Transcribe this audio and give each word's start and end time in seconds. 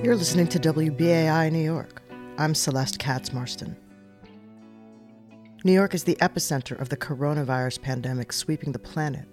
You're 0.00 0.14
listening 0.14 0.46
to 0.48 0.60
WBAI 0.60 1.50
New 1.50 1.58
York. 1.58 2.02
I'm 2.38 2.54
Celeste 2.54 3.00
Katz 3.00 3.32
Marston. 3.32 3.76
New 5.64 5.72
York 5.72 5.92
is 5.92 6.04
the 6.04 6.14
epicenter 6.20 6.80
of 6.80 6.88
the 6.88 6.96
coronavirus 6.96 7.82
pandemic 7.82 8.32
sweeping 8.32 8.70
the 8.70 8.78
planet. 8.78 9.26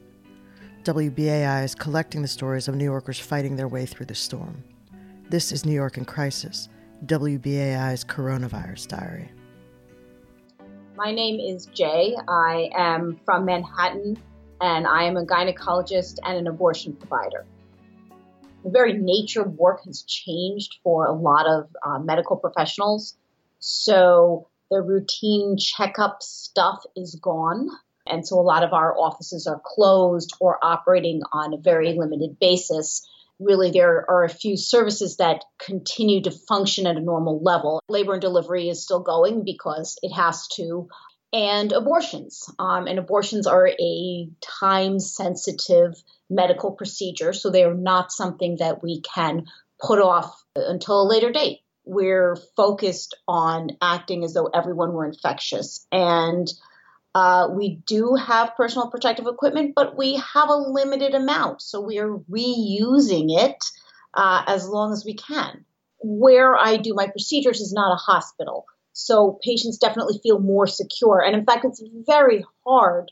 WBAI 0.81 1.63
is 1.63 1.75
collecting 1.75 2.23
the 2.23 2.27
stories 2.27 2.67
of 2.67 2.75
New 2.75 2.83
Yorkers 2.83 3.19
fighting 3.19 3.55
their 3.55 3.67
way 3.67 3.85
through 3.85 4.07
the 4.07 4.15
storm. 4.15 4.63
This 5.29 5.51
is 5.51 5.65
New 5.65 5.71
York 5.71 5.97
in 5.97 6.05
Crisis, 6.05 6.67
WBAI's 7.05 8.03
Coronavirus 8.03 8.87
Diary. 8.87 9.29
My 10.95 11.11
name 11.13 11.39
is 11.39 11.67
Jay. 11.67 12.15
I 12.27 12.71
am 12.75 13.19
from 13.23 13.45
Manhattan 13.45 14.17
and 14.61 14.87
I 14.87 15.03
am 15.03 15.15
a 15.15 15.25
gynecologist 15.25 16.17
and 16.23 16.39
an 16.39 16.47
abortion 16.47 16.93
provider. 16.93 17.45
The 18.65 18.71
very 18.71 18.93
nature 18.93 19.43
of 19.43 19.53
work 19.53 19.85
has 19.85 20.01
changed 20.01 20.77
for 20.83 21.05
a 21.05 21.13
lot 21.13 21.45
of 21.45 21.69
uh, 21.85 21.99
medical 21.99 22.35
professionals. 22.35 23.15
So 23.59 24.47
the 24.71 24.81
routine 24.81 25.55
checkup 25.55 26.23
stuff 26.23 26.83
is 26.95 27.13
gone. 27.21 27.69
And 28.07 28.27
so 28.27 28.39
a 28.39 28.41
lot 28.41 28.63
of 28.63 28.73
our 28.73 28.97
offices 28.97 29.45
are 29.45 29.61
closed 29.63 30.35
or 30.39 30.57
operating 30.63 31.21
on 31.31 31.53
a 31.53 31.57
very 31.57 31.93
limited 31.93 32.39
basis. 32.39 33.07
Really, 33.39 33.69
there 33.69 34.09
are 34.09 34.23
a 34.23 34.29
few 34.29 34.57
services 34.57 35.17
that 35.17 35.45
continue 35.59 36.23
to 36.23 36.31
function 36.31 36.87
at 36.87 36.97
a 36.97 37.01
normal 37.01 37.43
level. 37.43 37.83
Labor 37.87 38.13
and 38.13 38.21
delivery 38.21 38.69
is 38.69 38.81
still 38.81 39.01
going 39.01 39.43
because 39.43 39.99
it 40.01 40.11
has 40.11 40.47
to, 40.55 40.87
and 41.33 41.71
abortions. 41.71 42.49
Um, 42.59 42.87
and 42.87 42.99
abortions 42.99 43.47
are 43.47 43.67
a 43.67 44.29
time 44.41 44.99
sensitive 44.99 46.01
medical 46.29 46.71
procedure, 46.71 47.33
so 47.33 47.49
they 47.49 47.63
are 47.63 47.73
not 47.73 48.11
something 48.11 48.57
that 48.59 48.81
we 48.81 49.01
can 49.01 49.45
put 49.79 49.99
off 49.99 50.43
until 50.55 51.01
a 51.01 51.09
later 51.09 51.31
date. 51.31 51.59
We're 51.83 52.35
focused 52.55 53.15
on 53.27 53.71
acting 53.81 54.23
as 54.23 54.33
though 54.33 54.47
everyone 54.47 54.93
were 54.93 55.05
infectious. 55.05 55.85
And 55.91 56.47
uh, 57.13 57.49
we 57.51 57.75
do 57.85 58.15
have 58.15 58.55
personal 58.57 58.89
protective 58.89 59.27
equipment, 59.27 59.73
but 59.75 59.97
we 59.97 60.21
have 60.33 60.49
a 60.49 60.55
limited 60.55 61.13
amount. 61.13 61.61
So 61.61 61.79
we 61.79 61.99
are 61.99 62.09
reusing 62.09 63.27
it 63.29 63.63
uh, 64.13 64.43
as 64.47 64.67
long 64.67 64.91
as 64.91 65.05
we 65.05 65.13
can. 65.13 65.63
Where 65.99 66.55
I 66.55 66.77
do 66.77 66.93
my 66.93 67.07
procedures 67.07 67.61
is 67.61 67.71
not 67.71 67.93
a 67.93 67.95
hospital. 67.95 68.65
So 68.95 69.37
patients 69.43 69.77
definitely 69.77 70.21
feel 70.23 70.39
more 70.39 70.67
secure. 70.67 71.21
And 71.21 71.35
in 71.35 71.45
fact, 71.45 71.65
it's 71.65 71.83
very 72.07 72.45
hard 72.65 73.11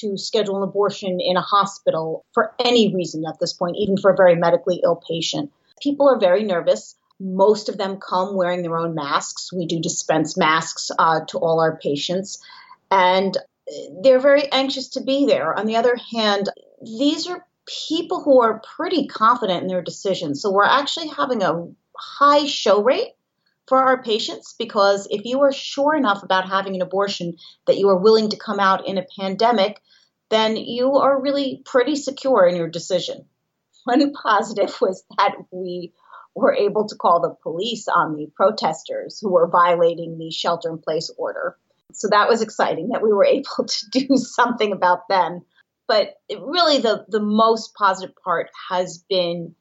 to 0.00 0.18
schedule 0.18 0.56
an 0.56 0.68
abortion 0.68 1.20
in 1.20 1.36
a 1.36 1.40
hospital 1.40 2.24
for 2.34 2.52
any 2.58 2.92
reason 2.92 3.24
at 3.26 3.38
this 3.38 3.52
point, 3.52 3.76
even 3.78 3.96
for 3.96 4.10
a 4.10 4.16
very 4.16 4.34
medically 4.34 4.80
ill 4.82 5.00
patient. 5.08 5.52
People 5.80 6.08
are 6.08 6.18
very 6.18 6.42
nervous. 6.42 6.96
Most 7.20 7.68
of 7.68 7.78
them 7.78 7.98
come 7.98 8.34
wearing 8.34 8.62
their 8.62 8.76
own 8.76 8.96
masks. 8.96 9.52
We 9.52 9.66
do 9.66 9.80
dispense 9.80 10.36
masks 10.36 10.90
uh, 10.98 11.20
to 11.28 11.38
all 11.38 11.60
our 11.60 11.76
patients, 11.76 12.42
and 12.90 13.36
they're 14.02 14.20
very 14.20 14.50
anxious 14.50 14.88
to 14.90 15.00
be 15.00 15.26
there. 15.26 15.56
On 15.56 15.66
the 15.66 15.76
other 15.76 15.96
hand, 16.12 16.48
these 16.82 17.28
are 17.28 17.46
people 17.86 18.20
who 18.20 18.40
are 18.40 18.62
pretty 18.76 19.06
confident 19.06 19.62
in 19.62 19.68
their 19.68 19.82
decisions. 19.82 20.42
So 20.42 20.50
we're 20.50 20.64
actually 20.64 21.08
having 21.08 21.42
a 21.42 21.68
high 21.96 22.46
show 22.46 22.82
rate 22.82 23.12
for 23.70 23.80
our 23.80 24.02
patients 24.02 24.56
because 24.58 25.06
if 25.12 25.24
you 25.24 25.40
are 25.42 25.52
sure 25.52 25.94
enough 25.94 26.24
about 26.24 26.48
having 26.48 26.74
an 26.74 26.82
abortion 26.82 27.36
that 27.68 27.78
you 27.78 27.88
are 27.88 27.96
willing 27.96 28.28
to 28.28 28.36
come 28.36 28.58
out 28.58 28.88
in 28.88 28.98
a 28.98 29.06
pandemic, 29.16 29.80
then 30.28 30.56
you 30.56 30.96
are 30.96 31.22
really 31.22 31.62
pretty 31.64 31.94
secure 31.94 32.46
in 32.46 32.56
your 32.56 32.68
decision. 32.68 33.26
One 33.84 34.12
positive 34.12 34.76
was 34.80 35.04
that 35.16 35.36
we 35.52 35.92
were 36.34 36.52
able 36.52 36.88
to 36.88 36.96
call 36.96 37.20
the 37.20 37.36
police 37.44 37.86
on 37.86 38.16
the 38.16 38.26
protesters 38.34 39.20
who 39.22 39.30
were 39.30 39.48
violating 39.48 40.18
the 40.18 40.32
shelter 40.32 40.68
in 40.68 40.78
place 40.78 41.08
order. 41.16 41.56
So 41.92 42.08
that 42.10 42.28
was 42.28 42.42
exciting 42.42 42.88
that 42.88 43.02
we 43.02 43.12
were 43.12 43.24
able 43.36 43.66
to 43.66 43.90
do 43.92 44.16
something 44.16 44.72
about 44.72 45.06
them. 45.08 45.42
But 45.86 46.14
really, 46.28 46.78
the, 46.78 47.04
the 47.08 47.20
most 47.20 47.74
positive 47.74 48.16
part 48.24 48.50
has 48.68 49.04
been 49.08 49.54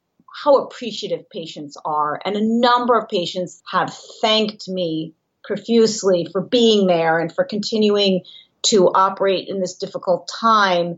how 0.43 0.57
appreciative 0.57 1.29
patients 1.29 1.77
are. 1.83 2.19
And 2.23 2.35
a 2.35 2.41
number 2.43 2.97
of 2.97 3.09
patients 3.09 3.61
have 3.71 3.95
thanked 4.21 4.67
me 4.67 5.13
profusely 5.43 6.27
for 6.31 6.41
being 6.41 6.87
there 6.87 7.19
and 7.19 7.33
for 7.33 7.43
continuing 7.43 8.21
to 8.67 8.87
operate 8.87 9.47
in 9.47 9.59
this 9.59 9.75
difficult 9.75 10.29
time. 10.39 10.97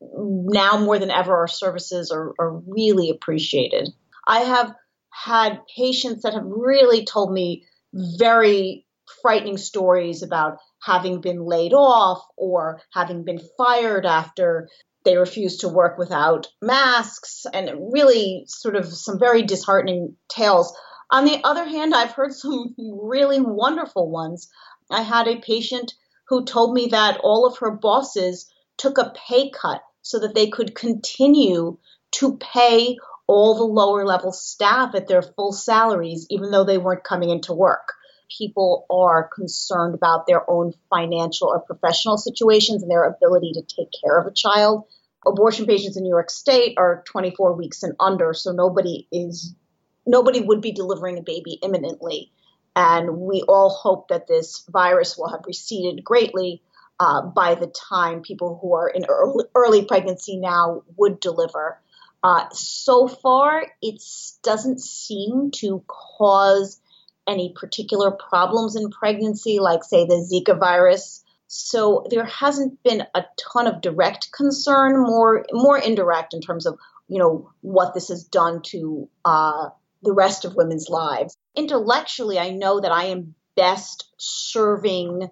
Now 0.00 0.78
more 0.78 0.98
than 0.98 1.10
ever, 1.10 1.36
our 1.36 1.48
services 1.48 2.10
are, 2.10 2.32
are 2.38 2.56
really 2.66 3.10
appreciated. 3.10 3.90
I 4.26 4.40
have 4.40 4.74
had 5.10 5.60
patients 5.76 6.22
that 6.22 6.34
have 6.34 6.46
really 6.46 7.04
told 7.04 7.32
me 7.32 7.64
very 7.92 8.86
frightening 9.20 9.58
stories 9.58 10.22
about 10.22 10.58
having 10.82 11.20
been 11.20 11.44
laid 11.44 11.72
off 11.72 12.26
or 12.36 12.80
having 12.92 13.24
been 13.24 13.40
fired 13.56 14.06
after 14.06 14.68
they 15.04 15.16
refused 15.16 15.60
to 15.60 15.68
work 15.68 15.98
without 15.98 16.48
masks 16.60 17.46
and 17.52 17.92
really 17.92 18.44
sort 18.46 18.76
of 18.76 18.86
some 18.86 19.18
very 19.18 19.42
disheartening 19.42 20.16
tales. 20.28 20.74
On 21.10 21.24
the 21.24 21.40
other 21.44 21.64
hand, 21.64 21.94
I've 21.94 22.12
heard 22.12 22.32
some 22.32 22.74
really 23.02 23.40
wonderful 23.40 24.10
ones. 24.10 24.48
I 24.90 25.02
had 25.02 25.28
a 25.28 25.40
patient 25.40 25.94
who 26.28 26.44
told 26.44 26.72
me 26.72 26.86
that 26.86 27.20
all 27.22 27.46
of 27.46 27.58
her 27.58 27.70
bosses 27.70 28.50
took 28.76 28.98
a 28.98 29.12
pay 29.28 29.50
cut 29.50 29.82
so 30.02 30.18
that 30.20 30.34
they 30.34 30.48
could 30.48 30.74
continue 30.74 31.78
to 32.12 32.36
pay 32.38 32.96
all 33.26 33.54
the 33.54 33.64
lower 33.64 34.04
level 34.04 34.32
staff 34.32 34.94
at 34.94 35.06
their 35.06 35.22
full 35.22 35.52
salaries, 35.52 36.26
even 36.30 36.50
though 36.50 36.64
they 36.64 36.78
weren't 36.78 37.04
coming 37.04 37.30
into 37.30 37.52
work. 37.52 37.94
People 38.38 38.86
are 38.90 39.28
concerned 39.28 39.94
about 39.94 40.26
their 40.26 40.48
own 40.50 40.72
financial 40.90 41.48
or 41.48 41.60
professional 41.60 42.16
situations 42.16 42.82
and 42.82 42.90
their 42.90 43.04
ability 43.04 43.52
to 43.54 43.62
take 43.62 43.88
care 44.02 44.18
of 44.18 44.26
a 44.26 44.32
child. 44.32 44.84
Abortion 45.26 45.66
patients 45.66 45.96
in 45.96 46.02
New 46.02 46.10
York 46.10 46.30
State 46.30 46.74
are 46.78 47.04
24 47.06 47.52
weeks 47.54 47.82
and 47.82 47.94
under, 48.00 48.34
so 48.34 48.52
nobody 48.52 49.06
is 49.12 49.54
nobody 50.06 50.40
would 50.40 50.60
be 50.60 50.72
delivering 50.72 51.18
a 51.18 51.22
baby 51.22 51.58
imminently. 51.62 52.32
And 52.74 53.18
we 53.18 53.42
all 53.46 53.70
hope 53.70 54.08
that 54.08 54.26
this 54.26 54.64
virus 54.70 55.16
will 55.16 55.28
have 55.28 55.44
receded 55.46 56.02
greatly 56.02 56.62
uh, 56.98 57.22
by 57.22 57.54
the 57.54 57.66
time 57.66 58.22
people 58.22 58.58
who 58.60 58.74
are 58.74 58.88
in 58.88 59.04
early, 59.08 59.44
early 59.54 59.84
pregnancy 59.84 60.36
now 60.36 60.82
would 60.96 61.20
deliver. 61.20 61.80
Uh, 62.22 62.46
so 62.52 63.08
far, 63.08 63.66
it 63.82 64.02
doesn't 64.42 64.80
seem 64.80 65.50
to 65.50 65.82
cause 65.88 66.80
any 67.26 67.52
particular 67.54 68.10
problems 68.10 68.76
in 68.76 68.90
pregnancy, 68.90 69.58
like, 69.58 69.84
say, 69.84 70.04
the 70.04 70.16
Zika 70.16 70.58
virus. 70.58 71.24
So 71.46 72.06
there 72.10 72.24
hasn't 72.24 72.82
been 72.82 73.04
a 73.14 73.24
ton 73.52 73.66
of 73.66 73.80
direct 73.82 74.32
concern, 74.32 74.98
more 74.98 75.44
more 75.52 75.76
indirect 75.78 76.32
in 76.34 76.40
terms 76.40 76.66
of 76.66 76.78
you 77.08 77.18
know 77.18 77.50
what 77.60 77.92
this 77.92 78.08
has 78.08 78.24
done 78.24 78.62
to 78.66 79.08
uh, 79.24 79.68
the 80.02 80.12
rest 80.12 80.44
of 80.44 80.56
women's 80.56 80.88
lives. 80.88 81.36
Intellectually, 81.54 82.38
I 82.38 82.50
know 82.50 82.80
that 82.80 82.90
I 82.90 83.06
am 83.06 83.34
best 83.54 84.06
serving 84.16 85.28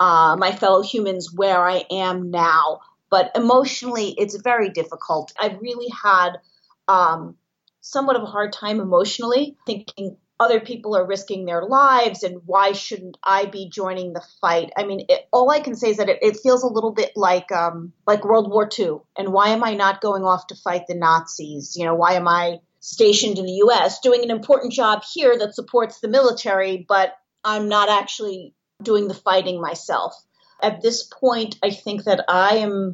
uh, 0.00 0.36
my 0.38 0.52
fellow 0.52 0.82
humans 0.82 1.32
where 1.34 1.68
I 1.68 1.84
am 1.90 2.30
now, 2.30 2.80
but 3.10 3.32
emotionally, 3.34 4.14
it's 4.16 4.36
very 4.36 4.70
difficult. 4.70 5.32
I've 5.38 5.60
really 5.60 5.88
had 5.90 6.38
um, 6.86 7.36
somewhat 7.80 8.16
of 8.16 8.22
a 8.22 8.26
hard 8.26 8.52
time 8.52 8.80
emotionally 8.80 9.56
thinking 9.66 10.16
other 10.40 10.60
people 10.60 10.96
are 10.96 11.06
risking 11.06 11.44
their 11.44 11.64
lives 11.64 12.22
and 12.22 12.40
why 12.46 12.72
shouldn't 12.72 13.16
I 13.22 13.46
be 13.46 13.68
joining 13.68 14.12
the 14.12 14.24
fight? 14.40 14.70
I 14.76 14.84
mean, 14.84 15.04
it, 15.08 15.28
all 15.32 15.50
I 15.50 15.60
can 15.60 15.74
say 15.74 15.90
is 15.90 15.96
that 15.96 16.08
it, 16.08 16.18
it 16.22 16.38
feels 16.40 16.62
a 16.62 16.68
little 16.68 16.92
bit 16.92 17.12
like 17.16 17.50
um, 17.50 17.92
like 18.06 18.24
World 18.24 18.50
War 18.50 18.68
II. 18.78 18.98
And 19.16 19.32
why 19.32 19.48
am 19.48 19.64
I 19.64 19.74
not 19.74 20.00
going 20.00 20.24
off 20.24 20.46
to 20.48 20.54
fight 20.54 20.86
the 20.86 20.94
Nazis? 20.94 21.74
You 21.76 21.86
know, 21.86 21.94
why 21.94 22.12
am 22.12 22.28
I 22.28 22.60
stationed 22.80 23.38
in 23.38 23.46
the 23.46 23.60
U.S. 23.64 23.98
doing 24.00 24.22
an 24.22 24.30
important 24.30 24.72
job 24.72 25.02
here 25.12 25.36
that 25.36 25.54
supports 25.54 25.98
the 25.98 26.08
military, 26.08 26.84
but 26.88 27.16
I'm 27.44 27.68
not 27.68 27.88
actually 27.88 28.54
doing 28.82 29.08
the 29.08 29.14
fighting 29.14 29.60
myself? 29.60 30.14
At 30.62 30.82
this 30.82 31.02
point, 31.02 31.58
I 31.62 31.70
think 31.70 32.04
that 32.04 32.24
I 32.28 32.58
am 32.58 32.92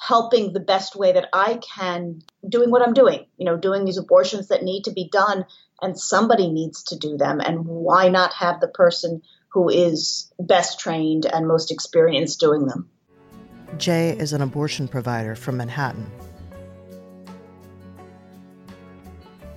helping 0.00 0.52
the 0.52 0.60
best 0.60 0.96
way 0.96 1.12
that 1.12 1.28
I 1.32 1.58
can, 1.58 2.22
doing 2.48 2.70
what 2.70 2.80
I'm 2.80 2.94
doing, 2.94 3.26
you 3.36 3.44
know, 3.44 3.58
doing 3.58 3.84
these 3.84 3.98
abortions 3.98 4.48
that 4.48 4.64
need 4.64 4.84
to 4.84 4.92
be 4.92 5.08
done, 5.12 5.44
and 5.82 5.98
somebody 5.98 6.50
needs 6.50 6.84
to 6.84 6.96
do 6.96 7.18
them. 7.18 7.38
And 7.38 7.66
why 7.66 8.08
not 8.08 8.32
have 8.32 8.60
the 8.60 8.68
person 8.68 9.20
who 9.48 9.68
is 9.68 10.32
best 10.38 10.80
trained 10.80 11.26
and 11.26 11.46
most 11.46 11.70
experienced 11.70 12.40
doing 12.40 12.66
them? 12.66 12.88
Jay 13.76 14.16
is 14.16 14.32
an 14.32 14.40
abortion 14.40 14.88
provider 14.88 15.36
from 15.36 15.58
Manhattan. 15.58 16.10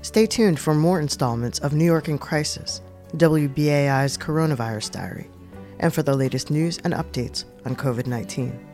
Stay 0.02 0.26
tuned 0.26 0.60
for 0.60 0.74
more 0.74 1.00
installments 1.00 1.60
of 1.60 1.74
New 1.74 1.86
York 1.86 2.10
in 2.10 2.18
Crisis, 2.18 2.82
WBAI's 3.16 4.18
Coronavirus 4.18 4.92
Diary, 4.92 5.30
and 5.80 5.94
for 5.94 6.04
the 6.04 6.16
latest 6.16 6.52
news 6.52 6.80
and 6.80 6.94
updates 6.94 7.46
on 7.66 7.78
COVID 7.78 8.08
19. 8.08 8.73